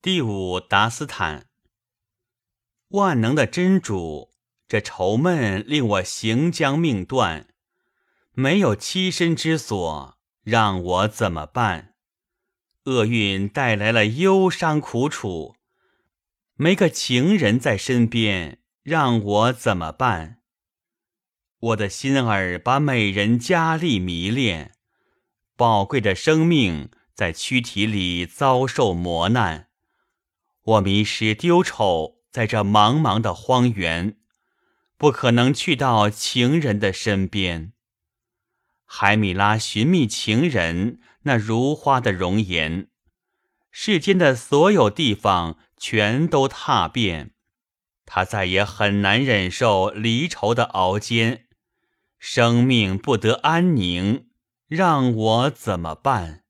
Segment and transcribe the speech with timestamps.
[0.00, 1.48] 第五达斯坦，
[2.90, 4.30] 万能的真主，
[4.68, 7.48] 这愁闷令我行将命断，
[8.30, 11.96] 没有栖身之所，让我怎么办？
[12.84, 15.56] 厄运带来了忧伤苦楚，
[16.54, 20.38] 没个情人在身边，让我怎么办？
[21.58, 24.76] 我的心儿把美人佳丽迷恋，
[25.56, 29.67] 宝贵的生命在躯体里遭受磨难。
[30.68, 34.18] 我迷失丢丑，在这茫茫的荒原，
[34.98, 37.72] 不可能去到情人的身边。
[38.84, 42.88] 海米拉寻觅情人，那如花的容颜，
[43.70, 47.30] 世间的所有地方全都踏遍，
[48.04, 51.46] 他再也很难忍受离愁的熬煎，
[52.18, 54.28] 生命不得安宁，
[54.66, 56.44] 让我怎么办？